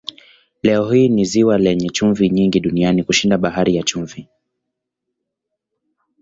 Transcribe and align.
Leo 0.63 0.91
hii 0.91 1.09
ni 1.09 1.25
ziwa 1.25 1.57
lenye 1.57 1.89
chumvi 1.89 2.29
nyingi 2.29 2.59
duniani 2.59 3.03
kushinda 3.03 3.37
Bahari 3.37 3.75
ya 3.75 3.83
Chumvi. 3.83 4.27